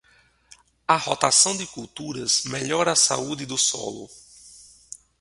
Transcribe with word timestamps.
A 0.87 0.97
rotação 0.97 1.55
de 1.55 1.67
culturas 1.67 2.43
melhora 2.45 2.93
a 2.93 2.95
saúde 2.95 3.45
do 3.45 3.55
solo. 3.55 4.09